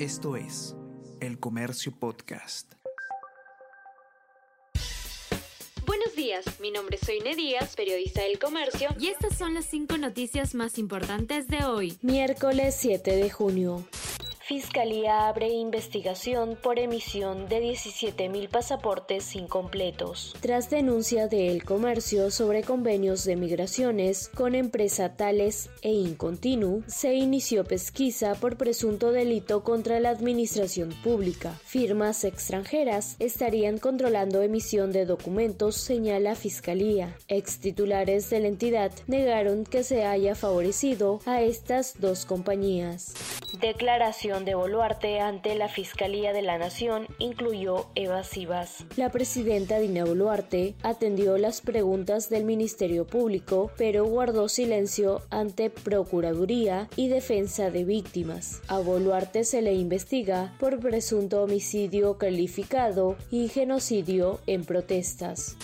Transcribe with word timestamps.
Esto 0.00 0.34
es 0.34 0.74
El 1.20 1.38
Comercio 1.38 1.92
Podcast. 1.96 2.72
Buenos 5.86 6.16
días, 6.16 6.44
mi 6.58 6.72
nombre 6.72 6.96
es 7.00 7.06
Soine 7.06 7.36
Díaz, 7.36 7.76
periodista 7.76 8.22
del 8.22 8.40
Comercio, 8.40 8.88
y 8.98 9.06
estas 9.06 9.38
son 9.38 9.54
las 9.54 9.66
cinco 9.66 9.96
noticias 9.96 10.56
más 10.56 10.78
importantes 10.78 11.46
de 11.46 11.64
hoy, 11.64 11.96
miércoles 12.02 12.74
7 12.76 13.14
de 13.14 13.30
junio. 13.30 13.84
Fiscalía 14.46 15.26
abre 15.28 15.48
investigación 15.48 16.58
por 16.62 16.78
emisión 16.78 17.48
de 17.48 17.62
17.000 17.62 18.50
pasaportes 18.50 19.34
incompletos. 19.36 20.36
Tras 20.42 20.68
denuncia 20.68 21.28
de 21.28 21.50
El 21.50 21.64
Comercio 21.64 22.30
sobre 22.30 22.62
convenios 22.62 23.24
de 23.24 23.36
migraciones 23.36 24.28
con 24.28 24.54
empresa 24.54 25.16
Tales 25.16 25.70
e 25.80 25.92
Incontinu, 25.92 26.82
se 26.86 27.14
inició 27.14 27.64
pesquisa 27.64 28.34
por 28.34 28.58
presunto 28.58 29.12
delito 29.12 29.64
contra 29.64 29.98
la 29.98 30.10
administración 30.10 30.90
pública. 31.02 31.58
Firmas 31.64 32.22
extranjeras 32.24 33.16
estarían 33.20 33.78
controlando 33.78 34.42
emisión 34.42 34.92
de 34.92 35.06
documentos, 35.06 35.76
señala 35.76 36.34
Fiscalía. 36.34 37.16
Ex 37.28 37.60
titulares 37.60 38.28
de 38.28 38.40
la 38.40 38.48
entidad 38.48 38.92
negaron 39.06 39.64
que 39.64 39.82
se 39.84 40.04
haya 40.04 40.34
favorecido 40.34 41.20
a 41.24 41.40
estas 41.40 41.98
dos 41.98 42.26
compañías. 42.26 43.14
Declaración 43.60 44.44
de 44.44 44.56
Boluarte 44.56 45.20
ante 45.20 45.54
la 45.54 45.68
Fiscalía 45.68 46.32
de 46.32 46.42
la 46.42 46.58
Nación 46.58 47.06
incluyó 47.18 47.86
evasivas. 47.94 48.84
La 48.96 49.10
presidenta 49.10 49.78
Dina 49.78 50.04
Boluarte 50.04 50.74
atendió 50.82 51.38
las 51.38 51.60
preguntas 51.60 52.28
del 52.28 52.44
Ministerio 52.44 53.06
Público, 53.06 53.70
pero 53.76 54.04
guardó 54.06 54.48
silencio 54.48 55.22
ante 55.30 55.70
Procuraduría 55.70 56.88
y 56.96 57.08
Defensa 57.08 57.70
de 57.70 57.84
Víctimas. 57.84 58.60
A 58.66 58.80
Boluarte 58.80 59.44
se 59.44 59.62
le 59.62 59.74
investiga 59.74 60.52
por 60.58 60.80
presunto 60.80 61.42
homicidio 61.44 62.18
calificado 62.18 63.16
y 63.30 63.48
genocidio 63.48 64.40
en 64.48 64.64
protestas. 64.64 65.56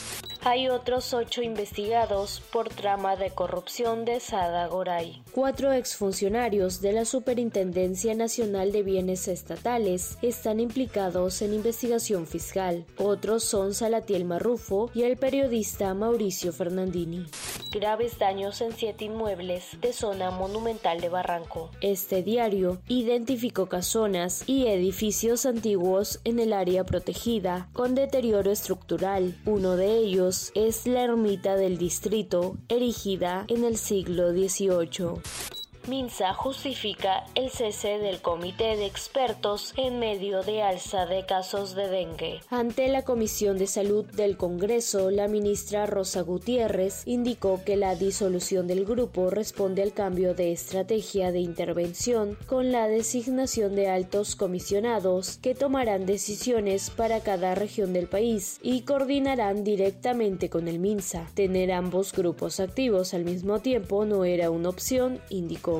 Hay 0.42 0.70
otros 0.70 1.12
ocho 1.12 1.42
investigados 1.42 2.40
por 2.50 2.70
trama 2.70 3.14
de 3.14 3.30
corrupción 3.30 4.06
de 4.06 4.20
Sada 4.20 4.66
Goray. 4.68 5.22
Cuatro 5.32 5.70
exfuncionarios 5.72 6.80
de 6.80 6.92
la 6.92 7.04
Superintendencia 7.04 8.14
Nacional 8.14 8.72
de 8.72 8.82
Bienes 8.82 9.28
Estatales 9.28 10.16
están 10.22 10.58
implicados 10.58 11.42
en 11.42 11.52
investigación 11.52 12.26
fiscal. 12.26 12.86
Otros 12.96 13.44
son 13.44 13.74
Salatiel 13.74 14.24
Marrufo 14.24 14.90
y 14.94 15.02
el 15.02 15.18
periodista 15.18 15.92
Mauricio 15.92 16.54
Fernandini 16.54 17.26
graves 17.70 18.18
daños 18.18 18.60
en 18.60 18.72
siete 18.72 19.04
inmuebles 19.04 19.80
de 19.80 19.92
zona 19.92 20.30
monumental 20.30 21.00
de 21.00 21.08
Barranco. 21.08 21.70
Este 21.80 22.22
diario 22.22 22.80
identificó 22.88 23.66
casonas 23.66 24.42
y 24.46 24.66
edificios 24.66 25.46
antiguos 25.46 26.20
en 26.24 26.40
el 26.40 26.52
área 26.52 26.84
protegida 26.84 27.68
con 27.72 27.94
deterioro 27.94 28.50
estructural. 28.50 29.36
Uno 29.46 29.76
de 29.76 29.96
ellos 29.98 30.29
es 30.54 30.86
la 30.86 31.02
ermita 31.02 31.56
del 31.56 31.76
distrito, 31.76 32.56
erigida 32.68 33.44
en 33.48 33.64
el 33.64 33.76
siglo 33.76 34.30
XVIII. 34.30 35.59
Minsa 35.90 36.34
justifica 36.34 37.24
el 37.34 37.50
cese 37.50 37.98
del 37.98 38.22
comité 38.22 38.76
de 38.76 38.86
expertos 38.86 39.74
en 39.76 39.98
medio 39.98 40.44
de 40.44 40.62
alza 40.62 41.04
de 41.04 41.26
casos 41.26 41.74
de 41.74 41.88
dengue. 41.88 42.40
Ante 42.48 42.86
la 42.86 43.02
Comisión 43.02 43.58
de 43.58 43.66
Salud 43.66 44.04
del 44.04 44.36
Congreso, 44.36 45.10
la 45.10 45.26
ministra 45.26 45.86
Rosa 45.86 46.20
Gutiérrez 46.20 47.02
indicó 47.06 47.60
que 47.64 47.74
la 47.74 47.96
disolución 47.96 48.68
del 48.68 48.84
grupo 48.84 49.30
responde 49.30 49.82
al 49.82 49.92
cambio 49.92 50.32
de 50.32 50.52
estrategia 50.52 51.32
de 51.32 51.40
intervención 51.40 52.38
con 52.46 52.70
la 52.70 52.86
designación 52.86 53.74
de 53.74 53.88
altos 53.88 54.36
comisionados 54.36 55.38
que 55.38 55.56
tomarán 55.56 56.06
decisiones 56.06 56.90
para 56.90 57.18
cada 57.18 57.56
región 57.56 57.92
del 57.92 58.06
país 58.06 58.60
y 58.62 58.82
coordinarán 58.82 59.64
directamente 59.64 60.50
con 60.50 60.68
el 60.68 60.78
MINSA. 60.78 61.26
Tener 61.34 61.72
ambos 61.72 62.12
grupos 62.12 62.60
activos 62.60 63.12
al 63.12 63.24
mismo 63.24 63.58
tiempo 63.58 64.04
no 64.04 64.24
era 64.24 64.50
una 64.52 64.68
opción, 64.68 65.20
indicó. 65.30 65.79